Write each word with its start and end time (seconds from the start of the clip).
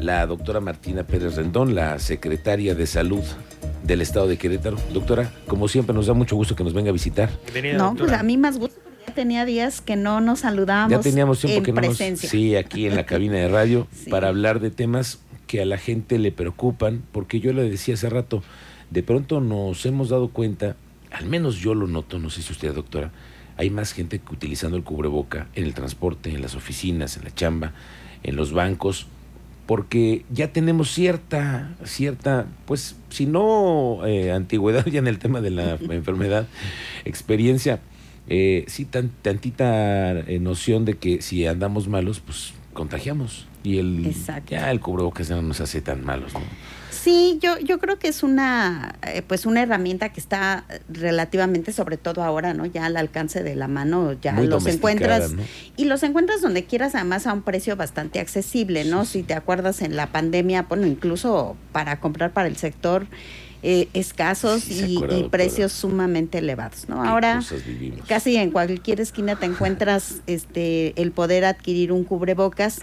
la 0.00 0.26
doctora 0.26 0.60
Martina 0.60 1.04
Pérez 1.04 1.36
Rendón, 1.36 1.74
la 1.74 1.98
secretaria 1.98 2.74
de 2.74 2.86
Salud 2.86 3.22
del 3.82 4.00
Estado 4.00 4.28
de 4.28 4.36
Querétaro. 4.36 4.76
Doctora, 4.92 5.32
como 5.46 5.68
siempre, 5.68 5.94
nos 5.94 6.06
da 6.06 6.14
mucho 6.14 6.36
gusto 6.36 6.54
que 6.54 6.64
nos 6.64 6.74
venga 6.74 6.90
a 6.90 6.92
visitar. 6.92 7.30
no, 7.76 7.94
pues 7.94 8.12
a 8.12 8.22
mí 8.22 8.36
más 8.36 8.58
gusto. 8.58 8.80
Ya 9.06 9.14
tenía 9.14 9.44
días 9.44 9.80
que 9.80 9.96
no 9.96 10.20
nos 10.20 10.40
saludábamos. 10.40 10.90
Ya 10.90 11.00
teníamos 11.00 11.40
tiempo 11.40 11.62
que 11.62 11.72
no 11.72 11.80
presencia. 11.80 12.28
Sí, 12.28 12.56
aquí 12.56 12.86
en 12.86 12.94
la 12.94 13.06
cabina 13.06 13.36
de 13.36 13.48
radio 13.48 13.86
para 14.10 14.28
hablar 14.28 14.60
de 14.60 14.70
temas 14.70 15.20
que 15.46 15.62
a 15.62 15.64
la 15.64 15.78
gente 15.78 16.18
le 16.18 16.30
preocupan, 16.30 17.02
porque 17.10 17.40
yo 17.40 17.52
le 17.52 17.68
decía 17.68 17.94
hace 17.94 18.10
rato, 18.10 18.42
de 18.90 19.02
pronto 19.02 19.40
nos 19.40 19.84
hemos 19.86 20.10
dado 20.10 20.28
cuenta, 20.28 20.76
al 21.10 21.24
menos 21.26 21.56
yo 21.56 21.74
lo 21.74 21.86
noto, 21.86 22.18
no 22.18 22.28
sé 22.28 22.42
si 22.42 22.52
usted, 22.52 22.74
doctora, 22.74 23.12
hay 23.56 23.70
más 23.70 23.92
gente 23.92 24.18
que 24.18 24.32
utilizando 24.32 24.76
el 24.76 24.84
cubreboca 24.84 25.48
en 25.54 25.64
el 25.64 25.72
transporte, 25.72 26.30
en 26.30 26.42
las 26.42 26.54
oficinas, 26.54 27.16
en 27.16 27.24
la 27.24 27.34
chamba, 27.34 27.72
en 28.22 28.36
los 28.36 28.52
bancos, 28.52 29.06
porque 29.68 30.24
ya 30.32 30.50
tenemos 30.50 30.90
cierta, 30.90 31.76
cierta, 31.84 32.46
pues 32.64 32.96
si 33.10 33.26
no 33.26 34.00
eh, 34.06 34.32
antigüedad 34.32 34.86
ya 34.86 34.98
en 34.98 35.06
el 35.06 35.18
tema 35.18 35.42
de 35.42 35.50
la 35.50 35.72
enfermedad, 35.90 36.46
experiencia, 37.04 37.80
eh, 38.30 38.64
sí 38.66 38.86
tan, 38.86 39.10
tantita 39.20 40.20
eh, 40.20 40.38
noción 40.40 40.86
de 40.86 40.94
que 40.94 41.20
si 41.20 41.46
andamos 41.46 41.86
malos, 41.86 42.20
pues 42.20 42.54
contagiamos. 42.72 43.47
Y 43.62 43.78
el, 43.78 44.14
ya 44.46 44.70
el 44.70 44.80
cubrebocas 44.80 45.30
no 45.30 45.42
nos 45.42 45.60
hace 45.60 45.80
tan 45.80 46.04
malos, 46.04 46.32
¿no? 46.34 46.40
Sí, 46.90 47.38
yo, 47.40 47.58
yo 47.58 47.78
creo 47.78 47.98
que 47.98 48.08
es 48.08 48.22
una, 48.22 48.96
eh, 49.06 49.22
pues 49.26 49.46
una 49.46 49.62
herramienta 49.62 50.08
que 50.10 50.20
está 50.20 50.64
relativamente, 50.88 51.72
sobre 51.72 51.96
todo 51.96 52.22
ahora, 52.22 52.54
¿no? 52.54 52.66
Ya 52.66 52.86
al 52.86 52.96
alcance 52.96 53.42
de 53.42 53.54
la 53.54 53.68
mano, 53.68 54.14
ya 54.14 54.32
los 54.40 54.66
encuentras. 54.66 55.32
Y 55.76 55.84
los 55.84 56.02
encuentras 56.02 56.40
donde 56.40 56.64
quieras, 56.64 56.94
además 56.94 57.26
a 57.26 57.32
un 57.32 57.42
precio 57.42 57.76
bastante 57.76 58.20
accesible, 58.20 58.84
¿no? 58.84 59.04
Si 59.04 59.22
te 59.22 59.34
acuerdas 59.34 59.80
en 59.80 59.96
la 59.96 60.08
pandemia, 60.08 60.62
bueno, 60.62 60.86
incluso 60.86 61.56
para 61.72 62.00
comprar 62.00 62.32
para 62.32 62.48
el 62.48 62.56
sector 62.56 63.06
eh, 63.62 63.88
escasos 63.92 64.68
y, 64.68 65.00
precios 65.30 65.72
sumamente 65.72 66.38
elevados, 66.38 66.88
¿no? 66.88 67.02
Ahora 67.02 67.40
casi 68.06 68.36
en 68.36 68.50
cualquier 68.50 69.00
esquina 69.00 69.34
te 69.34 69.46
encuentras 69.46 70.22
este 70.28 71.00
el 71.00 71.10
poder 71.10 71.44
adquirir 71.44 71.90
un 71.90 72.04
cubrebocas 72.04 72.82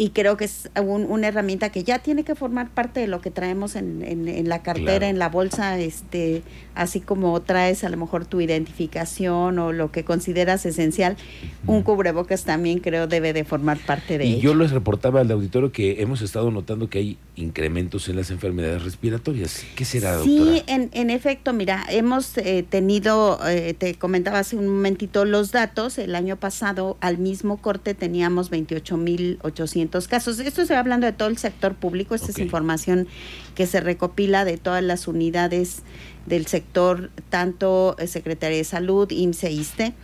y 0.00 0.10
creo 0.10 0.38
que 0.38 0.46
es 0.46 0.70
una 0.82 1.28
herramienta 1.28 1.68
que 1.68 1.84
ya 1.84 1.98
tiene 1.98 2.24
que 2.24 2.34
formar 2.34 2.70
parte 2.70 3.00
de 3.00 3.06
lo 3.06 3.20
que 3.20 3.30
traemos 3.30 3.76
en, 3.76 4.02
en, 4.02 4.48
la 4.48 4.62
cartera, 4.62 5.10
en 5.10 5.18
la 5.18 5.28
bolsa, 5.28 5.78
este, 5.78 6.42
así 6.74 7.00
como 7.00 7.38
traes 7.42 7.84
a 7.84 7.90
lo 7.90 7.98
mejor 7.98 8.24
tu 8.24 8.40
identificación 8.40 9.58
o 9.58 9.72
lo 9.72 9.92
que 9.92 10.02
consideras 10.02 10.64
esencial, 10.64 11.18
un 11.66 11.82
cubrebocas 11.82 12.44
también 12.44 12.78
creo 12.78 13.08
debe 13.08 13.34
de 13.34 13.44
formar 13.44 13.76
parte 13.76 14.16
de 14.16 14.24
y 14.24 14.40
yo 14.40 14.54
les 14.54 14.70
reportaba 14.70 15.20
al 15.20 15.30
auditorio 15.30 15.70
que 15.70 16.00
hemos 16.00 16.22
estado 16.22 16.50
notando 16.50 16.88
que 16.88 16.98
hay 16.98 17.18
incrementos 17.36 18.08
en 18.08 18.16
las 18.16 18.30
enfermedades 18.30 18.82
respiratorias. 18.82 19.64
¿Qué 19.76 19.84
será, 19.84 20.14
doctora? 20.14 20.52
Sí, 20.52 20.62
en, 20.66 20.88
en 20.94 21.10
efecto, 21.10 21.52
mira, 21.52 21.84
hemos 21.90 22.38
eh, 22.38 22.64
tenido, 22.66 23.38
eh, 23.46 23.74
te 23.76 23.96
comentaba 23.96 24.38
hace 24.38 24.56
un 24.56 24.66
momentito 24.66 25.26
los 25.26 25.52
datos, 25.52 25.98
el 25.98 26.14
año 26.14 26.36
pasado 26.36 26.96
al 27.02 27.18
mismo 27.18 27.58
corte 27.58 27.92
teníamos 27.92 28.50
28.800 28.50 29.89
casos. 30.08 30.38
Esto 30.38 30.62
estoy 30.62 30.76
hablando 30.76 31.06
de 31.06 31.12
todo 31.12 31.28
el 31.28 31.38
sector 31.38 31.74
público, 31.74 32.14
esta 32.14 32.30
es 32.30 32.38
información 32.38 33.08
que 33.54 33.66
se 33.66 33.80
recopila 33.80 34.44
de 34.44 34.56
todas 34.56 34.82
las 34.82 35.08
unidades 35.08 35.82
del 36.26 36.46
sector, 36.46 37.10
tanto 37.28 37.96
eh, 37.98 38.06
Secretaría 38.06 38.58
de 38.58 38.64
Salud, 38.64 39.10
IMSS 39.10 39.44
e 39.44 39.52
ISTE. 39.52 39.94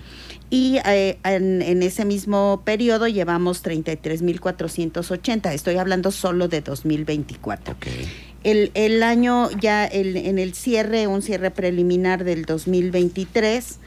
Y 0.48 0.78
eh, 0.84 1.18
en, 1.24 1.82
ese 1.82 2.04
mismo 2.04 2.62
periodo 2.64 3.08
llevamos 3.08 3.64
33.480. 3.64 5.52
Estoy 5.52 5.76
hablando 5.76 6.10
solo 6.12 6.48
de 6.48 6.60
2024. 6.60 7.76
El, 8.44 8.70
el 8.74 9.02
año 9.02 9.50
ya 9.58 9.84
el, 9.86 10.16
en 10.16 10.38
el 10.38 10.54
cierre, 10.54 11.08
un 11.08 11.22
cierre 11.22 11.50
preliminar 11.50 12.22
del 12.22 12.44
2023, 12.44 13.80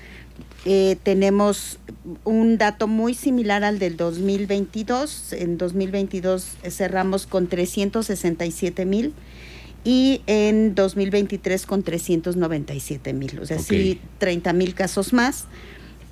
eh, 0.65 0.97
tenemos 1.03 1.79
un 2.23 2.57
dato 2.57 2.87
muy 2.87 3.13
similar 3.13 3.63
al 3.63 3.79
del 3.79 3.97
2022. 3.97 5.33
En 5.33 5.57
2022 5.57 6.57
cerramos 6.69 7.27
con 7.27 7.47
367 7.47 8.85
mil 8.85 9.13
y 9.83 10.21
en 10.27 10.75
2023 10.75 11.65
con 11.65 11.83
397 11.83 13.13
mil, 13.13 13.39
o 13.39 13.45
sea, 13.45 13.59
sí, 13.59 13.99
30 14.17 14.53
mil 14.53 14.73
casos 14.73 15.13
más. 15.13 15.45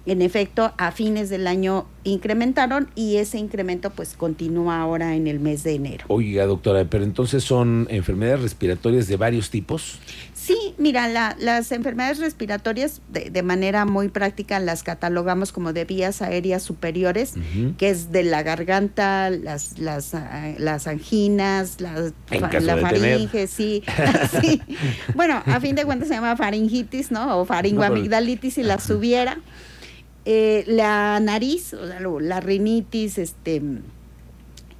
En 0.07 0.21
efecto, 0.21 0.73
a 0.77 0.91
fines 0.93 1.29
del 1.29 1.47
año 1.47 1.85
incrementaron 2.05 2.89
y 2.95 3.17
ese 3.17 3.37
incremento 3.39 3.89
pues 3.89 4.13
continúa 4.15 4.79
ahora 4.79 5.15
en 5.15 5.27
el 5.27 5.41
mes 5.41 5.63
de 5.63 5.75
enero. 5.75 6.05
Oiga, 6.07 6.45
doctora, 6.45 6.85
pero 6.85 7.03
entonces 7.03 7.43
son 7.43 7.87
enfermedades 7.89 8.41
respiratorias 8.41 9.07
de 9.07 9.17
varios 9.17 9.49
tipos. 9.49 9.99
Sí, 10.33 10.73
mira, 10.77 11.09
las 11.37 11.73
enfermedades 11.73 12.19
respiratorias 12.19 13.01
de, 13.09 13.43
manera 13.43 13.83
muy 13.83 14.07
práctica 14.07 14.61
las 14.61 14.81
catalogamos 14.81 15.51
como 15.51 15.73
de 15.73 15.83
vías 15.83 16.21
aéreas 16.21 16.63
superiores, 16.63 17.33
que 17.77 17.89
es 17.89 18.13
de 18.13 18.23
la 18.23 18.43
garganta, 18.43 19.29
las 19.29 19.77
las, 19.77 20.15
ah, 20.15 20.53
las 20.57 20.87
anginas, 20.87 21.81
la 21.81 22.13
faringe, 22.29 23.47
sí, 23.47 23.83
sí. 24.41 24.61
Bueno, 25.15 25.43
a 25.45 25.59
fin 25.59 25.75
de 25.75 25.83
cuentas 25.83 26.07
se 26.07 26.13
llama 26.13 26.37
faringitis, 26.37 27.11
¿no? 27.11 27.39
O 27.39 27.45
faringoamigdalitis 27.45 28.53
si 28.53 28.63
la 28.63 28.79
subiera. 28.79 29.37
Eh, 30.29 30.65
la 30.67 31.21
nariz, 31.21 31.73
o 31.73 31.87
sea, 31.87 32.01
la 32.01 32.41
rinitis, 32.41 33.17
este, 33.17 33.61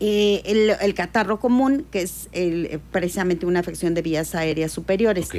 eh, 0.02 0.76
el, 0.82 0.94
catarro 0.94 1.40
común, 1.40 1.86
que 1.90 2.02
es 2.02 2.28
el, 2.34 2.82
precisamente 2.92 3.46
una 3.46 3.62
afección 3.62 3.94
de 3.94 4.02
vías 4.02 4.36
aéreas 4.36 4.74
superiores. 4.74 5.30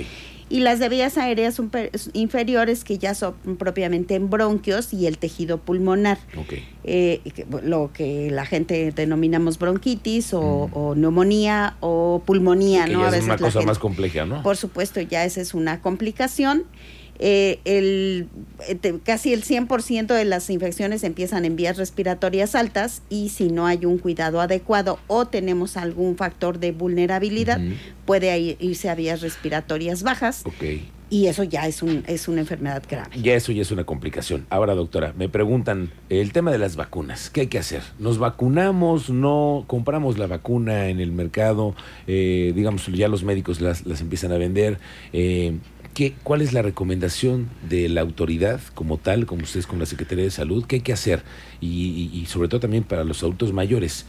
Y 0.48 0.60
las 0.60 0.78
de 0.78 0.88
vías 0.88 1.18
aéreas 1.18 1.60
inferiores, 2.14 2.84
que 2.84 2.96
ya 2.96 3.14
son 3.14 3.34
propiamente 3.58 4.14
en 4.14 4.30
bronquios 4.30 4.94
y 4.94 5.06
el 5.06 5.18
tejido 5.18 5.58
pulmonar. 5.58 6.16
Eh, 6.84 7.20
lo 7.62 7.90
que 7.92 8.30
la 8.30 8.46
gente 8.46 8.92
denominamos 8.92 9.58
bronquitis 9.58 10.32
o, 10.32 10.94
mm. 10.96 11.00
neumonía 11.02 11.76
o 11.80 12.22
pulmonía, 12.24 12.86
¿no? 12.86 13.02
a 13.02 13.10
veces 13.10 13.20
es 13.20 13.24
una 13.26 13.36
cosa 13.36 13.60
más 13.60 13.78
compleja, 13.78 14.24
¿no? 14.24 14.42
Por 14.42 14.56
supuesto, 14.56 15.02
ya 15.02 15.26
esa 15.26 15.42
es 15.42 15.52
una 15.52 15.82
complicación. 15.82 16.64
Eh, 17.18 17.60
el, 17.64 18.28
eh, 18.68 18.98
casi 19.04 19.32
el 19.32 19.44
100% 19.44 20.14
de 20.14 20.24
las 20.24 20.50
infecciones 20.50 21.02
empiezan 21.04 21.44
en 21.44 21.56
vías 21.56 21.76
respiratorias 21.76 22.54
altas 22.54 23.02
y 23.08 23.30
si 23.30 23.48
no 23.48 23.66
hay 23.66 23.84
un 23.84 23.98
cuidado 23.98 24.40
adecuado 24.40 24.98
o 25.06 25.26
tenemos 25.26 25.76
algún 25.76 26.16
factor 26.16 26.58
de 26.58 26.72
vulnerabilidad, 26.72 27.60
puede 28.04 28.56
irse 28.60 28.88
a 28.88 28.94
vías 28.94 29.20
respiratorias 29.20 30.02
bajas. 30.02 30.44
Y 31.10 31.26
eso 31.26 31.42
ya 31.42 31.66
es, 31.66 31.82
un, 31.82 32.04
es 32.06 32.28
una 32.28 32.40
enfermedad 32.40 32.82
grave. 32.88 33.08
Ya 33.22 33.34
eso 33.34 33.50
ya 33.50 33.62
es 33.62 33.70
una 33.70 33.84
complicación. 33.84 34.46
Ahora, 34.50 34.74
doctora, 34.74 35.14
me 35.16 35.30
preguntan 35.30 35.90
el 36.10 36.32
tema 36.32 36.50
de 36.52 36.58
las 36.58 36.76
vacunas. 36.76 37.30
¿Qué 37.30 37.42
hay 37.42 37.46
que 37.46 37.58
hacer? 37.58 37.82
¿Nos 37.98 38.18
vacunamos? 38.18 39.08
¿No? 39.08 39.64
¿Compramos 39.66 40.18
la 40.18 40.26
vacuna 40.26 40.88
en 40.88 41.00
el 41.00 41.12
mercado? 41.12 41.74
Eh, 42.06 42.52
digamos, 42.54 42.86
ya 42.88 43.08
los 43.08 43.24
médicos 43.24 43.62
las, 43.62 43.86
las 43.86 44.02
empiezan 44.02 44.32
a 44.32 44.38
vender. 44.38 44.78
Eh, 45.14 45.56
¿Cuál 46.22 46.42
es 46.42 46.52
la 46.52 46.62
recomendación 46.62 47.48
de 47.68 47.88
la 47.88 48.02
autoridad 48.02 48.60
como 48.74 48.98
tal, 48.98 49.26
como 49.26 49.42
ustedes 49.42 49.66
con 49.66 49.80
la 49.80 49.86
Secretaría 49.86 50.24
de 50.24 50.30
Salud? 50.30 50.64
¿Qué 50.64 50.76
hay 50.76 50.82
que 50.82 50.92
hacer? 50.92 51.22
Y, 51.60 52.24
sobre 52.28 52.48
todo 52.48 52.60
también 52.60 52.84
para 52.84 53.02
los 53.04 53.22
adultos 53.22 53.52
mayores. 53.52 54.06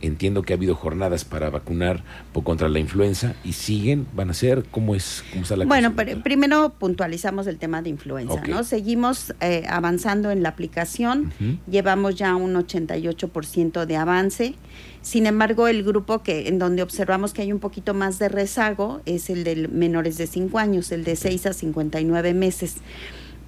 Entiendo 0.00 0.42
que 0.42 0.52
ha 0.52 0.56
habido 0.56 0.74
jornadas 0.74 1.24
para 1.24 1.50
vacunar 1.50 2.04
contra 2.44 2.68
la 2.68 2.78
influenza 2.78 3.34
y 3.44 3.52
siguen, 3.52 4.06
van 4.14 4.30
a 4.30 4.34
ser, 4.34 4.64
¿cómo 4.70 4.94
es? 4.94 5.24
Cómo 5.30 5.42
está 5.42 5.56
la 5.56 5.64
bueno, 5.64 5.94
pero 5.96 6.22
primero 6.22 6.74
puntualizamos 6.78 7.46
el 7.46 7.58
tema 7.58 7.82
de 7.82 7.90
influenza, 7.90 8.40
¿no? 8.46 8.62
Seguimos 8.64 9.34
eh, 9.40 9.64
avanzando 9.68 10.30
en 10.30 10.42
la 10.42 10.50
aplicación, 10.50 11.32
llevamos 11.68 12.14
ya 12.14 12.36
un 12.36 12.54
88% 12.54 13.86
de 13.86 13.96
avance. 13.96 14.54
Sin 15.02 15.26
embargo, 15.26 15.68
el 15.68 15.84
grupo 15.84 16.22
que 16.22 16.48
en 16.48 16.58
donde 16.58 16.82
observamos 16.82 17.32
que 17.32 17.42
hay 17.42 17.52
un 17.52 17.60
poquito 17.60 17.94
más 17.94 18.18
de 18.18 18.28
rezago 18.28 19.00
es 19.06 19.30
el 19.30 19.44
de 19.44 19.68
menores 19.68 20.18
de 20.18 20.26
5 20.26 20.58
años, 20.58 20.92
el 20.92 21.04
de 21.04 21.16
6 21.16 21.46
a 21.46 21.52
59 21.52 22.34
meses. 22.34 22.76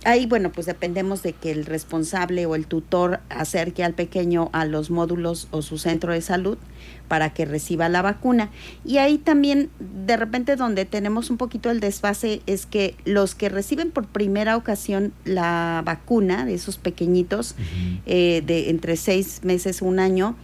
Ahí, 0.05 0.25
bueno, 0.25 0.51
pues 0.51 0.67
dependemos 0.67 1.23
de 1.23 1.35
que 1.35 1.51
el 1.51 1.67
responsable 1.67 2.47
o 2.47 2.55
el 2.55 2.67
tutor 2.67 3.21
acerque 3.29 3.85
al 3.85 3.93
pequeño 3.93 4.49
a 4.53 4.65
los 4.65 4.91
módulos 4.91 5.47
o 5.51 5.61
su 5.61 5.77
centro 5.77 6.15
de 6.15 6.23
salud 6.23 6.57
para 7.07 7.35
que 7.35 7.45
reciba 7.45 7.89
la 7.91 8.01
vacuna. 8.01 8.51
Y 8.83 8.97
ahí 8.97 9.19
también, 9.19 9.69
de 10.07 10.17
repente, 10.17 10.57
donde 10.57 10.87
tenemos 10.87 11.29
un 11.29 11.37
poquito 11.37 11.71
el 11.71 11.81
desfase 11.81 12.41
es 12.47 12.65
que 12.65 12.95
los 13.05 13.35
que 13.35 13.51
reciben 13.51 13.91
por 13.91 14.07
primera 14.07 14.57
ocasión 14.57 15.13
la 15.25 15.83
vacuna 15.85 16.47
de 16.47 16.55
esos 16.55 16.79
pequeñitos, 16.79 17.55
eh, 18.07 18.43
de 18.47 18.71
entre 18.71 18.97
seis 18.97 19.41
meses, 19.43 19.83
un 19.83 19.99
año, 19.99 20.35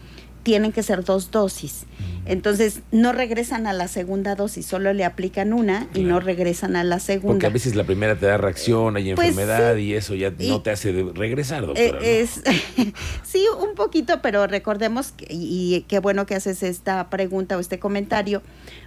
tienen 0.46 0.70
que 0.70 0.84
ser 0.84 1.02
dos 1.02 1.32
dosis. 1.32 1.86
Entonces 2.24 2.82
no 2.92 3.12
regresan 3.12 3.66
a 3.66 3.72
la 3.72 3.88
segunda 3.88 4.36
dosis, 4.36 4.64
solo 4.64 4.92
le 4.92 5.04
aplican 5.04 5.52
una 5.52 5.88
y 5.92 6.04
no 6.04 6.20
regresan 6.20 6.76
a 6.76 6.84
la 6.84 7.00
segunda. 7.00 7.34
Porque 7.34 7.46
a 7.46 7.50
veces 7.50 7.74
la 7.74 7.82
primera 7.82 8.14
te 8.16 8.26
da 8.26 8.36
reacción, 8.36 8.96
hay 8.96 9.12
pues 9.16 9.30
enfermedad 9.30 9.74
y 9.74 9.94
eso 9.94 10.14
ya 10.14 10.30
no 10.30 10.62
te 10.62 10.70
hace 10.70 10.92
regresar, 11.16 11.64
eh, 11.64 11.66
doctora. 11.66 11.98
Es, 12.00 12.42
sí, 13.24 13.44
un 13.60 13.74
poquito, 13.74 14.22
pero 14.22 14.46
recordemos, 14.46 15.14
y 15.28 15.84
qué 15.88 15.98
bueno 15.98 16.26
que 16.26 16.36
haces 16.36 16.62
esta 16.62 17.10
pregunta 17.10 17.56
o 17.56 17.60
este 17.60 17.80
comentario, 17.80 18.40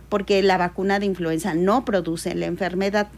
porque 0.07 0.41
la 0.41 0.57
vacuna 0.57 1.00
de 1.00 1.07
influenza 1.07 1.55
no 1.55 1.83
produce 1.83 2.35
la 2.35 2.45
enfermedad 2.45 3.09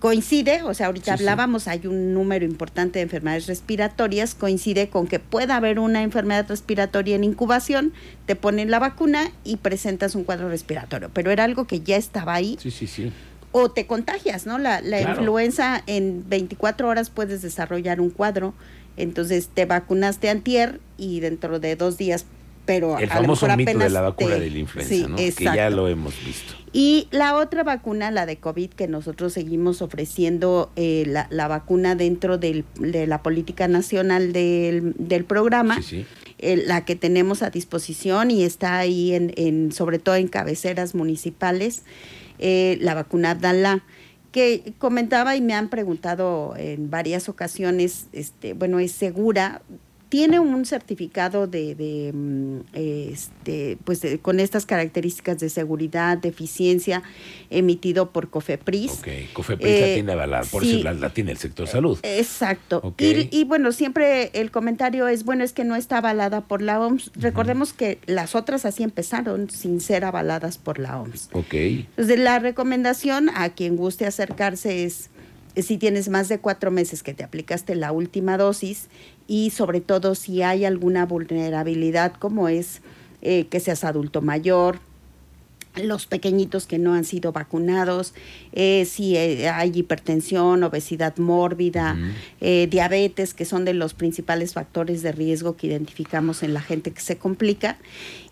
coincide, 0.00 0.62
o 0.62 0.74
sea, 0.74 0.86
ahorita 0.86 1.14
hablábamos, 1.14 1.68
hay 1.68 1.86
un 1.86 2.12
número 2.12 2.44
importante 2.44 2.98
de 2.98 3.04
enfermedades 3.04 3.46
respiratorias, 3.46 4.34
coincide 4.34 4.88
con 4.88 5.06
que 5.06 5.18
pueda 5.18 5.56
haber 5.56 5.78
una 5.78 6.02
enfermedad 6.02 6.46
respiratoria 6.48 7.16
en 7.16 7.24
incubación, 7.24 7.92
te 8.26 8.36
ponen 8.36 8.70
la 8.70 8.78
vacuna 8.78 9.30
y 9.44 9.56
presentas 9.56 10.14
un 10.14 10.24
cuadro 10.24 10.48
respiratorio, 10.48 11.10
pero 11.12 11.30
era 11.30 11.44
algo 11.44 11.66
que 11.66 11.80
ya 11.80 11.96
estaba 11.96 12.34
ahí. 12.34 12.58
Sí, 12.60 12.70
sí, 12.70 12.86
sí. 12.86 13.12
O 13.52 13.70
te 13.70 13.86
contagias, 13.86 14.44
¿no? 14.44 14.58
La, 14.58 14.82
la 14.82 15.00
influenza 15.00 15.82
en 15.86 16.28
24 16.28 16.88
horas 16.88 17.08
puedes 17.08 17.40
desarrollar 17.40 18.00
un 18.00 18.10
cuadro, 18.10 18.52
entonces 18.98 19.48
te 19.48 19.64
vacunaste 19.64 20.28
antier 20.28 20.80
y 20.98 21.20
dentro 21.20 21.58
de 21.58 21.76
dos 21.76 21.96
días 21.96 22.26
pero 22.66 22.98
el 22.98 23.08
famoso 23.08 23.46
mito 23.56 23.78
de 23.78 23.88
la 23.88 24.00
vacuna 24.00 24.34
de 24.34 24.50
la 24.50 24.58
influenza, 24.58 25.08
¿no? 25.08 25.16
que 25.16 25.32
ya 25.44 25.70
lo 25.70 25.88
hemos 25.88 26.14
visto. 26.24 26.54
Y 26.78 27.08
la 27.10 27.36
otra 27.36 27.64
vacuna, 27.64 28.10
la 28.10 28.26
de 28.26 28.36
COVID, 28.36 28.68
que 28.68 28.86
nosotros 28.86 29.32
seguimos 29.32 29.80
ofreciendo 29.80 30.70
eh, 30.76 31.04
la, 31.30 31.48
vacuna 31.48 31.94
dentro 31.94 32.36
de 32.36 32.66
la 33.06 33.22
política 33.22 33.66
nacional 33.66 34.34
del, 34.34 35.24
programa, 35.26 35.80
eh, 36.38 36.62
la 36.66 36.84
que 36.84 36.94
tenemos 36.94 37.42
a 37.42 37.48
disposición 37.48 38.30
y 38.30 38.44
está 38.44 38.76
ahí 38.76 39.14
en, 39.14 39.72
sobre 39.72 39.98
todo 39.98 40.16
en 40.16 40.28
cabeceras 40.28 40.94
municipales, 40.94 41.82
eh, 42.38 42.76
la 42.82 42.92
vacuna 42.92 43.30
Abdala 43.30 43.82
que 44.30 44.74
comentaba 44.76 45.34
y 45.34 45.40
me 45.40 45.54
han 45.54 45.70
preguntado 45.70 46.56
en 46.58 46.90
varias 46.90 47.30
ocasiones, 47.30 48.08
este, 48.12 48.52
bueno, 48.52 48.80
es 48.80 48.92
segura, 48.92 49.62
tiene 50.08 50.38
un 50.38 50.64
certificado 50.64 51.46
de, 51.46 51.74
de 51.74 52.12
mm, 52.12 52.60
este, 52.74 53.76
pues 53.84 54.02
con 54.22 54.38
estas 54.38 54.64
características 54.64 55.38
de 55.38 55.48
seguridad, 55.48 56.18
de 56.18 56.28
eficiencia, 56.28 57.02
emitido 57.50 58.10
por 58.12 58.30
COFEPRIS. 58.30 58.92
Ok, 58.92 59.08
COFEPRIS 59.32 59.80
la 59.80 59.86
eh, 59.86 59.94
tiene 59.94 60.12
avalada, 60.12 60.44
por 60.44 60.64
eso 60.64 60.82
la, 60.82 61.10
tiene 61.10 61.32
el 61.32 61.38
sector 61.38 61.66
salud. 61.66 61.98
Exacto. 62.02 62.94
Y, 62.98 63.44
bueno, 63.44 63.72
siempre 63.72 64.30
el 64.34 64.50
comentario 64.50 65.08
es, 65.08 65.24
bueno, 65.24 65.42
es 65.42 65.52
que 65.52 65.64
no 65.64 65.74
está 65.74 65.98
avalada 65.98 66.42
por 66.42 66.62
la 66.62 66.80
OMS. 66.80 67.10
Recordemos 67.14 67.72
que 67.72 67.98
las 68.06 68.34
otras 68.34 68.64
así 68.64 68.82
empezaron 68.82 69.50
sin 69.50 69.80
ser 69.80 70.04
avaladas 70.04 70.58
por 70.58 70.78
la 70.78 71.00
OMS. 71.00 71.30
Ok. 71.32 71.54
Entonces, 71.54 72.18
la 72.18 72.38
recomendación 72.38 73.30
a 73.34 73.50
quien 73.50 73.76
guste 73.76 74.06
acercarse 74.06 74.84
es 74.84 75.10
si 75.56 75.78
tienes 75.78 76.08
más 76.08 76.28
de 76.28 76.38
cuatro 76.38 76.70
meses 76.70 77.02
que 77.02 77.14
te 77.14 77.24
aplicaste 77.24 77.74
la 77.74 77.92
última 77.92 78.36
dosis 78.36 78.88
y 79.26 79.50
sobre 79.50 79.80
todo 79.80 80.14
si 80.14 80.42
hay 80.42 80.64
alguna 80.64 81.06
vulnerabilidad 81.06 82.12
como 82.14 82.48
es 82.48 82.80
eh, 83.22 83.46
que 83.46 83.60
seas 83.60 83.84
adulto 83.84 84.22
mayor, 84.22 84.78
los 85.76 86.06
pequeñitos 86.06 86.66
que 86.66 86.78
no 86.78 86.94
han 86.94 87.04
sido 87.04 87.32
vacunados, 87.32 88.14
eh, 88.52 88.86
si 88.86 89.16
eh, 89.16 89.48
hay 89.48 89.72
hipertensión, 89.74 90.62
obesidad 90.62 91.16
mórbida, 91.18 91.96
diabetes, 92.40 93.34
que 93.34 93.44
son 93.44 93.64
de 93.64 93.74
los 93.74 93.94
principales 93.94 94.54
factores 94.54 95.02
de 95.02 95.12
riesgo 95.12 95.56
que 95.56 95.66
identificamos 95.66 96.42
en 96.42 96.54
la 96.54 96.60
gente 96.60 96.92
que 96.92 97.00
se 97.00 97.18
complica. 97.18 97.78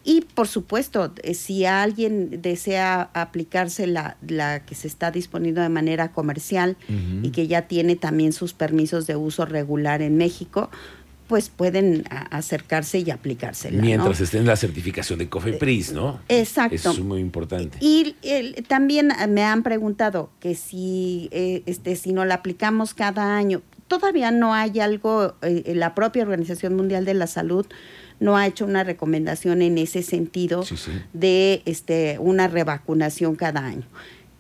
Y 0.05 0.21
por 0.21 0.49
supuesto, 0.49 1.13
si 1.33 1.65
alguien 1.65 2.43
desea 2.43 3.11
aplicarse 3.15 3.87
la, 3.87 4.17
la 4.27 4.65
que 4.65 4.75
se 4.75 4.87
está 4.87 5.11
disponiendo 5.11 5.63
de 5.63 5.71
manera 5.71 6.13
comercial 6.13 6.77
y 7.23 7.31
que 7.31 7.47
ya 7.47 7.63
tiene 7.63 7.97
también 7.97 8.33
sus 8.33 8.53
permisos 8.53 9.07
de 9.07 9.17
uso 9.17 9.47
regular 9.47 10.03
en 10.03 10.17
México, 10.17 10.71
pues 11.27 11.49
pueden 11.49 12.05
acercarse 12.31 12.99
y 12.99 13.11
aplicársela. 13.11 13.81
Mientras 13.81 14.21
esté 14.21 14.39
en 14.39 14.47
la 14.47 14.57
certificación 14.57 15.19
de 15.19 15.29
COFEPRIS, 15.29 15.93
¿no? 15.93 16.21
Exacto. 16.29 16.75
Eso 16.75 16.93
es 16.93 17.01
muy 17.01 17.21
importante. 17.21 17.79
Y 17.81 18.15
también 18.69 19.13
me 19.29 19.43
han 19.43 19.63
preguntado 19.63 20.31
que 20.41 20.55
si, 20.55 21.29
eh, 21.33 21.63
este, 21.67 21.97
si 21.97 22.13
no 22.13 22.25
la 22.25 22.35
aplicamos 22.37 22.95
cada 22.95 23.37
año, 23.37 23.63
todavía 23.89 24.31
no 24.31 24.55
hay 24.55 24.81
algo, 24.81 25.35
eh, 25.43 25.73
la 25.75 25.95
propia 25.95 26.23
Organización 26.23 26.75
Mundial 26.75 27.05
de 27.05 27.15
la 27.15 27.27
Salud 27.27 27.67
no 28.21 28.37
ha 28.37 28.47
hecho 28.47 28.65
una 28.65 28.85
recomendación 28.85 29.63
en 29.63 29.79
ese 29.79 30.03
sentido 30.03 30.65
de 31.13 31.63
este, 31.65 32.19
una 32.19 32.49
revacunación 32.49 33.35
cada 33.35 33.65
año. 33.65 33.87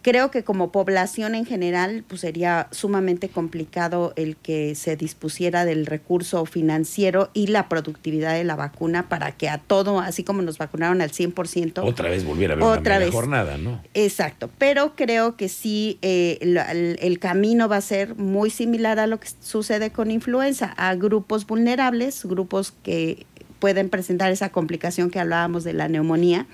Creo 0.04 0.30
que 0.30 0.44
como 0.44 0.70
población 0.70 1.34
en 1.34 1.46
general, 1.46 2.04
pues 2.06 2.20
sería 2.20 2.68
sumamente 2.72 3.30
complicado 3.30 4.12
el 4.16 4.36
que 4.36 4.74
se 4.74 4.96
dispusiera 4.96 5.64
del 5.64 5.86
recurso 5.86 6.44
financiero 6.44 7.30
y 7.32 7.46
la 7.46 7.70
productividad 7.70 8.34
de 8.34 8.44
la 8.44 8.54
vacuna 8.54 9.08
para 9.08 9.32
que 9.32 9.48
a 9.48 9.56
todo, 9.56 10.00
así 10.00 10.22
como 10.22 10.42
nos 10.42 10.58
vacunaron 10.58 11.00
al 11.00 11.10
100%. 11.10 11.82
Otra 11.82 12.10
vez 12.10 12.22
volviera 12.22 12.52
a 12.52 12.56
haber 12.58 12.80
otra 12.80 12.98
una 12.98 13.10
jornada, 13.10 13.56
¿no? 13.56 13.80
Exacto, 13.94 14.50
pero 14.58 14.94
creo 14.94 15.36
que 15.36 15.48
sí, 15.48 15.98
eh, 16.02 16.36
el, 17.00 17.18
camino 17.18 17.66
va 17.66 17.78
a 17.78 17.80
ser 17.80 18.14
muy 18.14 18.50
similar 18.50 18.98
a 18.98 19.06
lo 19.06 19.18
que 19.18 19.28
sucede 19.40 19.90
con 19.90 20.10
influenza, 20.10 20.74
a 20.76 20.94
grupos 20.96 21.46
vulnerables, 21.46 22.26
grupos 22.26 22.74
que 22.82 23.24
pueden 23.58 23.88
presentar 23.88 24.30
esa 24.30 24.50
complicación 24.50 25.08
que 25.08 25.18
hablábamos 25.18 25.64
de 25.64 25.72
la 25.72 25.88
neumonía, 25.88 26.46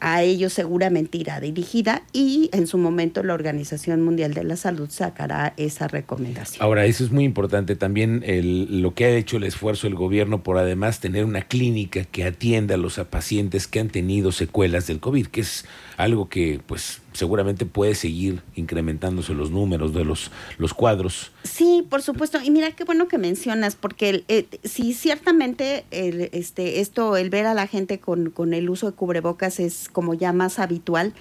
a 0.00 0.22
ellos 0.22 0.52
seguramente 0.52 1.18
irá 1.18 1.40
dirigida 1.40 2.02
y 2.12 2.48
en 2.52 2.66
su 2.66 2.78
momento 2.78 3.22
la 3.22 3.34
Organización 3.34 4.02
Mundial 4.02 4.34
de 4.34 4.44
la 4.44 4.56
Salud 4.56 4.88
sacará 4.90 5.54
esa 5.56 5.88
recomendación. 5.88 6.62
Ahora, 6.62 6.86
eso 6.86 7.04
es 7.04 7.10
muy 7.10 7.24
importante 7.24 7.76
también 7.76 8.22
el, 8.26 8.82
lo 8.82 8.94
que 8.94 9.04
ha 9.04 9.10
hecho 9.10 9.36
el 9.36 9.44
esfuerzo 9.44 9.86
del 9.86 9.96
gobierno 9.96 10.42
por 10.42 10.58
además 10.58 11.00
tener 11.00 11.24
una 11.24 11.42
clínica 11.42 12.04
que 12.04 12.24
atienda 12.24 12.74
a 12.74 12.78
los 12.78 12.98
pacientes 13.10 13.66
que 13.66 13.80
han 13.80 13.88
tenido 13.88 14.32
secuelas 14.32 14.86
del 14.86 15.00
COVID, 15.00 15.26
que 15.26 15.40
es 15.40 15.64
algo 15.96 16.28
que 16.28 16.60
pues 16.66 17.00
seguramente 17.12 17.64
puede 17.64 17.94
seguir 17.94 18.42
incrementándose 18.56 19.34
los 19.34 19.50
números 19.50 19.94
de 19.94 20.04
los, 20.04 20.30
los 20.58 20.74
cuadros. 20.74 21.30
Sí, 21.44 21.86
por 21.88 22.02
supuesto. 22.02 22.40
Y 22.42 22.50
mira 22.50 22.72
qué 22.72 22.84
bueno 22.84 23.08
que 23.08 23.18
mencionas, 23.18 23.76
porque 23.76 24.24
eh, 24.28 24.46
sí, 24.64 24.92
ciertamente 24.92 25.84
el, 25.90 26.28
este, 26.32 26.80
esto, 26.80 27.16
el 27.16 27.30
ver 27.30 27.46
a 27.46 27.54
la 27.54 27.66
gente 27.66 28.00
con, 28.00 28.30
con 28.30 28.52
el 28.52 28.68
uso 28.68 28.90
de 28.90 28.96
cubrebocas 28.96 29.60
es 29.60 29.73
como 29.92 30.14
ya 30.14 30.32
más 30.32 30.58
habitual. 30.58 31.12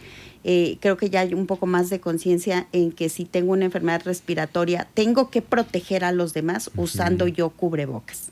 Eh, 0.43 0.77
creo 0.81 0.97
que 0.97 1.09
ya 1.09 1.21
hay 1.21 1.33
un 1.33 1.47
poco 1.47 1.65
más 1.65 1.89
de 1.89 1.99
conciencia 1.99 2.67
en 2.73 2.91
que 2.91 3.07
si 3.09 3.23
tengo 3.23 3.53
una 3.53 3.65
enfermedad 3.65 4.01
respiratoria, 4.03 4.87
tengo 4.93 5.29
que 5.29 5.41
proteger 5.41 6.03
a 6.03 6.11
los 6.11 6.33
demás 6.33 6.69
usando 6.75 7.27
yo 7.27 7.49
cubrebocas. 7.49 8.29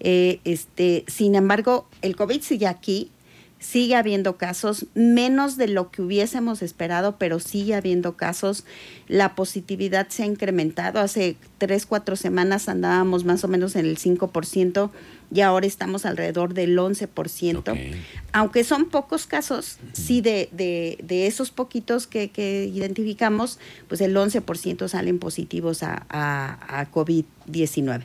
Eh, 0.00 0.40
este, 0.44 1.04
sin 1.06 1.34
embargo, 1.34 1.86
el 2.02 2.16
COVID 2.16 2.42
sigue 2.42 2.66
aquí, 2.66 3.10
sigue 3.58 3.96
habiendo 3.96 4.36
casos, 4.36 4.86
menos 4.94 5.56
de 5.56 5.68
lo 5.68 5.90
que 5.90 6.02
hubiésemos 6.02 6.62
esperado, 6.62 7.16
pero 7.18 7.40
sigue 7.40 7.74
habiendo 7.74 8.16
casos. 8.16 8.64
La 9.08 9.34
positividad 9.34 10.08
se 10.08 10.24
ha 10.24 10.26
incrementado. 10.26 11.00
Hace 11.00 11.36
tres, 11.58 11.86
cuatro 11.86 12.16
semanas 12.16 12.68
andábamos 12.68 13.24
más 13.24 13.44
o 13.44 13.48
menos 13.48 13.74
en 13.76 13.86
el 13.86 13.98
5% 13.98 14.90
y 15.32 15.40
ahora 15.40 15.66
estamos 15.66 16.04
alrededor 16.04 16.54
del 16.54 16.78
11%. 16.78 17.94
Aunque 18.32 18.62
son 18.62 18.90
pocos 18.90 19.26
casos, 19.26 19.78
sí 19.92 20.20
de, 20.20 20.48
de, 20.52 20.98
de 21.02 21.26
esos 21.26 21.50
poquitos 21.50 22.06
que, 22.06 22.30
que, 22.30 22.70
identificamos, 22.72 23.58
pues 23.88 24.00
el 24.00 24.14
11% 24.14 24.86
salen 24.88 25.18
positivos 25.18 25.82
a, 25.82 26.06
a, 26.08 26.80
a 26.80 26.90
COVID-19 26.92 28.04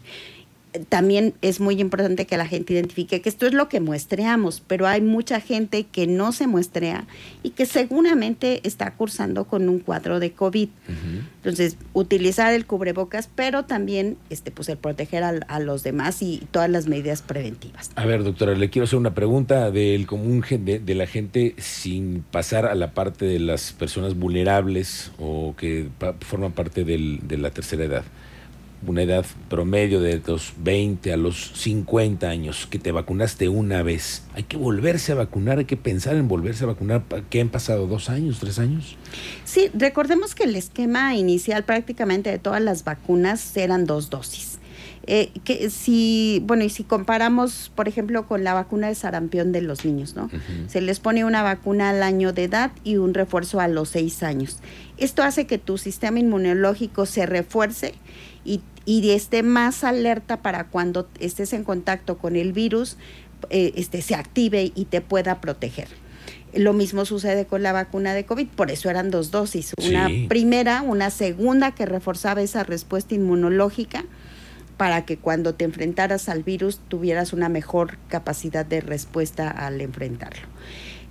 también 0.89 1.33
es 1.41 1.59
muy 1.59 1.79
importante 1.81 2.25
que 2.25 2.37
la 2.37 2.47
gente 2.47 2.73
identifique 2.73 3.21
que 3.21 3.29
esto 3.29 3.45
es 3.45 3.53
lo 3.53 3.67
que 3.67 3.79
muestreamos, 3.79 4.61
pero 4.65 4.87
hay 4.87 5.01
mucha 5.01 5.41
gente 5.41 5.85
que 5.85 6.07
no 6.07 6.31
se 6.31 6.47
muestrea 6.47 7.05
y 7.43 7.51
que 7.51 7.65
seguramente 7.65 8.65
está 8.65 8.93
cursando 8.95 9.45
con 9.45 9.67
un 9.67 9.79
cuadro 9.79 10.19
de 10.19 10.31
COVID. 10.31 10.69
Entonces, 11.37 11.77
utilizar 11.93 12.53
el 12.53 12.65
cubrebocas, 12.65 13.29
pero 13.33 13.65
también 13.65 14.17
este, 14.29 14.51
pues, 14.51 14.69
el 14.69 14.77
proteger 14.77 15.23
a, 15.23 15.59
los 15.59 15.83
demás 15.83 16.21
y 16.21 16.47
todas 16.51 16.69
las 16.69 16.87
medidas 16.87 17.21
preventivas. 17.21 17.91
A 17.95 18.05
ver, 18.05 18.23
doctora, 18.23 18.55
le 18.55 18.69
quiero 18.69 18.85
hacer 18.85 18.97
una 18.97 19.13
pregunta 19.13 19.71
del 19.71 20.07
común 20.07 20.43
de, 20.49 20.79
de 20.79 20.95
la 20.95 21.05
gente 21.05 21.55
sin 21.57 22.23
pasar 22.31 22.65
a 22.65 22.75
la 22.75 22.93
parte 22.93 23.25
de 23.25 23.39
las 23.39 23.73
personas 23.73 24.15
vulnerables 24.15 25.11
o 25.19 25.55
que 25.57 25.89
forman 26.21 26.51
parte 26.53 26.83
del, 26.83 27.19
de 27.27 27.37
la 27.37 27.51
tercera 27.51 27.83
edad 27.83 28.03
una 28.85 29.03
edad 29.03 29.25
promedio 29.49 30.01
de 30.01 30.21
los 30.25 30.53
20 30.57 31.13
a 31.13 31.17
los 31.17 31.51
50 31.55 32.27
años, 32.27 32.67
que 32.69 32.79
te 32.79 32.91
vacunaste 32.91 33.49
una 33.49 33.83
vez, 33.83 34.23
hay 34.33 34.43
que 34.43 34.57
volverse 34.57 35.11
a 35.11 35.15
vacunar, 35.15 35.59
hay 35.59 35.65
que 35.65 35.77
pensar 35.77 36.15
en 36.15 36.27
volverse 36.27 36.63
a 36.63 36.67
vacunar, 36.67 37.03
¿qué 37.29 37.41
han 37.41 37.49
pasado? 37.49 37.87
¿Dos 37.87 38.09
años, 38.09 38.39
tres 38.39 38.59
años? 38.59 38.97
Sí, 39.45 39.69
recordemos 39.73 40.35
que 40.35 40.43
el 40.43 40.55
esquema 40.55 41.15
inicial 41.15 41.63
prácticamente 41.63 42.29
de 42.29 42.39
todas 42.39 42.61
las 42.61 42.83
vacunas 42.83 43.55
eran 43.55 43.85
dos 43.85 44.09
dosis. 44.09 44.59
Eh, 45.07 45.31
que 45.43 45.69
si, 45.71 46.43
bueno, 46.45 46.63
y 46.63 46.69
si 46.69 46.83
comparamos, 46.83 47.71
por 47.73 47.87
ejemplo, 47.87 48.27
con 48.27 48.43
la 48.43 48.53
vacuna 48.53 48.87
de 48.87 48.95
sarampión 48.95 49.51
de 49.51 49.61
los 49.61 49.83
niños, 49.83 50.15
¿no? 50.15 50.29
Se 50.67 50.79
les 50.79 50.99
pone 50.99 51.25
una 51.25 51.41
vacuna 51.41 51.89
al 51.89 52.03
año 52.03 52.33
de 52.33 52.43
edad 52.43 52.71
y 52.83 52.97
un 52.97 53.15
refuerzo 53.15 53.59
a 53.59 53.67
los 53.67 53.89
seis 53.89 54.21
años. 54.21 54.59
Esto 54.97 55.23
hace 55.23 55.47
que 55.47 55.57
tu 55.57 55.79
sistema 55.79 56.19
inmunológico 56.19 57.07
se 57.07 57.25
refuerce 57.25 57.95
y, 58.45 58.61
esté 58.85 59.43
más 59.43 59.83
alerta 59.83 60.41
para 60.41 60.67
cuando 60.67 61.07
estés 61.19 61.53
en 61.53 61.63
contacto 61.63 62.17
con 62.17 62.35
el 62.35 62.53
virus, 62.53 62.97
eh, 63.49 63.73
este, 63.75 64.01
se 64.01 64.15
active 64.15 64.71
y 64.75 64.85
te 64.85 65.01
pueda 65.01 65.41
proteger. 65.41 65.87
Lo 66.53 66.73
mismo 66.73 67.05
sucede 67.05 67.45
con 67.45 67.63
la 67.63 67.71
vacuna 67.71 68.13
de 68.13 68.25
COVID, 68.25 68.47
por 68.47 68.71
eso 68.71 68.89
eran 68.89 69.09
dos 69.09 69.31
dosis, 69.31 69.73
una 69.87 70.09
primera, 70.27 70.81
una 70.81 71.09
segunda 71.09 71.71
que 71.71 71.85
reforzaba 71.85 72.41
esa 72.41 72.63
respuesta 72.63 73.15
inmunológica 73.15 74.03
para 74.75 75.05
que 75.05 75.17
cuando 75.17 75.53
te 75.53 75.63
enfrentaras 75.63 76.27
al 76.27 76.43
virus 76.43 76.79
tuvieras 76.89 77.33
una 77.33 77.49
mejor 77.49 77.99
capacidad 78.09 78.65
de 78.65 78.81
respuesta 78.81 79.49
al 79.49 79.79
enfrentarlo. 79.79 80.47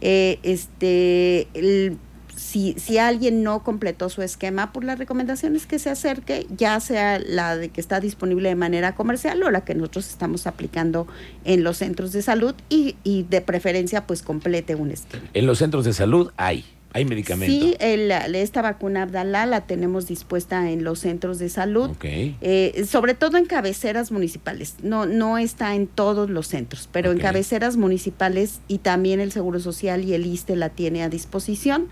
Eh, 0.00 0.40
este, 0.42 1.48
el, 1.54 1.96
si, 2.40 2.74
si 2.78 2.96
alguien 2.96 3.42
no 3.42 3.62
completó 3.62 4.08
su 4.08 4.22
esquema, 4.22 4.72
pues 4.72 4.86
la 4.86 4.96
recomendación 4.96 5.56
es 5.56 5.66
que 5.66 5.78
se 5.78 5.90
acerque, 5.90 6.46
ya 6.56 6.80
sea 6.80 7.18
la 7.18 7.56
de 7.56 7.68
que 7.68 7.80
está 7.80 8.00
disponible 8.00 8.48
de 8.48 8.54
manera 8.54 8.94
comercial 8.94 9.42
o 9.42 9.50
la 9.50 9.62
que 9.62 9.74
nosotros 9.74 10.08
estamos 10.08 10.46
aplicando 10.46 11.06
en 11.44 11.62
los 11.62 11.76
centros 11.76 12.12
de 12.12 12.22
salud 12.22 12.54
y, 12.70 12.96
y 13.04 13.24
de 13.24 13.42
preferencia 13.42 14.06
pues 14.06 14.22
complete 14.22 14.74
un 14.74 14.90
esquema. 14.90 15.22
En 15.34 15.46
los 15.46 15.58
centros 15.58 15.84
de 15.84 15.92
salud 15.92 16.32
hay. 16.36 16.64
¿Hay 16.92 17.04
medicamentos? 17.04 17.56
Sí, 17.56 17.76
esta 17.78 18.62
vacuna 18.62 19.02
Abdalá 19.02 19.46
la 19.46 19.60
tenemos 19.60 20.08
dispuesta 20.08 20.70
en 20.70 20.82
los 20.82 20.98
centros 20.98 21.38
de 21.38 21.48
salud, 21.48 21.90
eh, 22.02 22.84
sobre 22.84 23.14
todo 23.14 23.36
en 23.36 23.44
cabeceras 23.44 24.10
municipales. 24.10 24.74
No, 24.82 25.06
no 25.06 25.38
está 25.38 25.76
en 25.76 25.86
todos 25.86 26.30
los 26.30 26.48
centros, 26.48 26.88
pero 26.90 27.12
en 27.12 27.18
cabeceras 27.18 27.76
municipales 27.76 28.60
y 28.66 28.78
también 28.78 29.20
el 29.20 29.30
Seguro 29.30 29.60
Social 29.60 30.04
y 30.04 30.14
el 30.14 30.26
ISTE 30.26 30.56
la 30.56 30.70
tiene 30.70 31.04
a 31.04 31.08
disposición. 31.08 31.86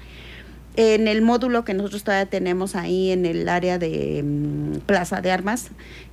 En 0.80 1.08
el 1.08 1.22
módulo 1.22 1.64
que 1.64 1.74
nosotros 1.74 2.04
todavía 2.04 2.30
tenemos 2.30 2.76
ahí 2.76 3.10
en 3.10 3.26
el 3.26 3.48
área 3.48 3.78
de 3.78 4.22
mm, 4.24 4.78
Plaza 4.86 5.20
de 5.20 5.32
Armas, 5.32 5.72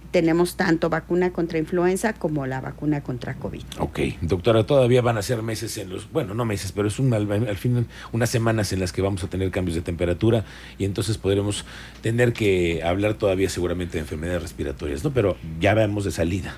tenemos 0.09 0.55
tanto 0.55 0.89
vacuna 0.89 1.31
contra 1.31 1.59
influenza 1.59 2.13
como 2.13 2.47
la 2.47 2.61
vacuna 2.61 3.03
contra 3.03 3.35
COVID. 3.35 3.61
Ok, 3.77 3.99
doctora, 4.21 4.65
todavía 4.65 5.03
van 5.03 5.19
a 5.19 5.21
ser 5.21 5.43
meses 5.43 5.77
en 5.77 5.89
los, 5.89 6.11
bueno, 6.11 6.33
no 6.33 6.45
meses, 6.45 6.71
pero 6.71 6.87
es 6.87 6.97
un, 6.97 7.13
al, 7.13 7.57
fin 7.57 7.85
unas 8.11 8.29
semanas 8.31 8.73
en 8.73 8.79
las 8.79 8.91
que 8.91 9.03
vamos 9.03 9.23
a 9.23 9.27
tener 9.27 9.51
cambios 9.51 9.75
de 9.75 9.81
temperatura 9.81 10.45
y 10.79 10.85
entonces 10.85 11.19
podremos 11.19 11.63
tener 12.01 12.33
que 12.33 12.81
hablar 12.81 13.15
todavía 13.15 13.49
seguramente 13.49 13.97
de 13.97 13.99
enfermedades 13.99 14.41
respiratorias, 14.41 15.03
¿no? 15.03 15.11
Pero 15.11 15.37
ya 15.59 15.75
veamos 15.75 16.05
de 16.05 16.11
salida. 16.11 16.55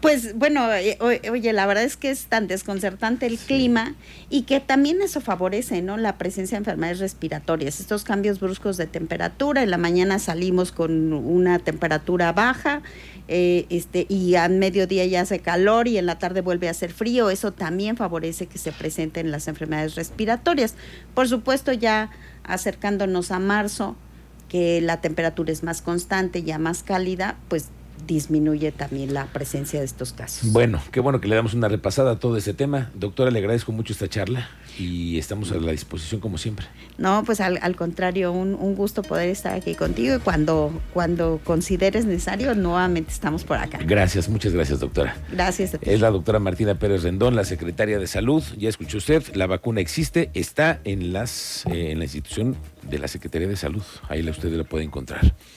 Pues 0.00 0.36
bueno, 0.36 0.72
eh, 0.72 0.96
oye, 1.00 1.52
la 1.52 1.66
verdad 1.66 1.82
es 1.82 1.96
que 1.96 2.10
es 2.10 2.26
tan 2.26 2.46
desconcertante 2.46 3.26
el 3.26 3.36
clima 3.36 3.96
y 4.30 4.42
que 4.42 4.60
también 4.60 5.02
eso 5.02 5.20
favorece, 5.20 5.82
¿no? 5.82 5.96
La 5.96 6.18
presencia 6.18 6.54
de 6.56 6.60
enfermedades 6.60 7.00
respiratorias, 7.00 7.80
estos 7.80 8.04
cambios 8.04 8.38
bruscos 8.38 8.76
de 8.76 8.86
temperatura. 8.86 9.64
En 9.64 9.72
la 9.72 9.78
mañana 9.78 10.20
salimos 10.20 10.70
con 10.70 11.12
una 11.12 11.58
temperatura 11.58 12.32
baja, 12.32 12.82
eh, 13.26 13.66
este, 13.70 14.06
y 14.08 14.36
a 14.36 14.48
mediodía 14.48 15.04
ya 15.06 15.22
hace 15.22 15.40
calor 15.40 15.88
y 15.88 15.98
en 15.98 16.06
la 16.06 16.16
tarde 16.16 16.42
vuelve 16.42 16.68
a 16.68 16.72
hacer 16.72 16.92
frío. 16.92 17.28
Eso 17.30 17.52
también 17.52 17.96
favorece 17.96 18.46
que 18.46 18.58
se 18.58 18.70
presenten 18.70 19.32
las 19.32 19.48
enfermedades 19.48 19.96
respiratorias. 19.96 20.76
Por 21.12 21.28
supuesto, 21.28 21.72
ya 21.72 22.10
acercándonos 22.44 23.32
a 23.32 23.40
marzo, 23.40 23.96
que 24.48 24.80
la 24.80 25.00
temperatura 25.00 25.50
es 25.50 25.64
más 25.64 25.82
constante, 25.82 26.44
ya 26.44 26.58
más 26.58 26.82
cálida, 26.84 27.36
pues 27.48 27.70
disminuye 28.06 28.72
también 28.72 29.14
la 29.14 29.26
presencia 29.26 29.78
de 29.78 29.84
estos 29.84 30.12
casos. 30.12 30.52
Bueno, 30.52 30.82
qué 30.90 31.00
bueno 31.00 31.20
que 31.20 31.28
le 31.28 31.36
damos 31.36 31.54
una 31.54 31.68
repasada 31.68 32.12
a 32.12 32.18
todo 32.18 32.36
ese 32.36 32.54
tema. 32.54 32.90
Doctora, 32.94 33.30
le 33.30 33.38
agradezco 33.38 33.72
mucho 33.72 33.92
esta 33.92 34.08
charla 34.08 34.48
y 34.78 35.18
estamos 35.18 35.52
a 35.52 35.56
la 35.56 35.72
disposición 35.72 36.20
como 36.20 36.38
siempre. 36.38 36.66
No, 36.98 37.22
pues 37.24 37.40
al, 37.40 37.76
contrario, 37.76 38.32
un, 38.32 38.74
gusto 38.74 39.02
poder 39.02 39.28
estar 39.28 39.54
aquí 39.54 39.74
contigo 39.74 40.16
y 40.16 40.18
cuando, 40.18 40.72
cuando 40.92 41.40
consideres 41.44 42.06
necesario, 42.06 42.54
nuevamente 42.54 43.12
estamos 43.12 43.44
por 43.44 43.58
acá. 43.58 43.78
Gracias, 43.84 44.28
muchas 44.28 44.52
gracias, 44.52 44.80
doctora. 44.80 45.16
Gracias. 45.30 45.76
Es 45.80 46.00
la 46.00 46.10
doctora 46.10 46.38
Martina 46.38 46.78
Pérez 46.78 47.02
Rendón, 47.02 47.36
la 47.36 47.44
secretaria 47.44 47.98
de 47.98 48.06
Salud. 48.06 48.42
Ya 48.56 48.68
escuchó 48.68 48.98
usted, 48.98 49.22
la 49.34 49.46
vacuna 49.46 49.80
existe, 49.80 50.30
está 50.34 50.80
en, 50.84 51.12
las, 51.12 51.66
eh, 51.66 51.92
en 51.92 51.98
la 51.98 52.04
institución 52.04 52.56
de 52.82 52.98
la 52.98 53.08
Secretaría 53.08 53.48
de 53.48 53.56
Salud. 53.56 53.82
Ahí 54.08 54.22
usted 54.32 54.52
la 54.52 54.64
puede 54.64 54.84
encontrar. 54.84 55.34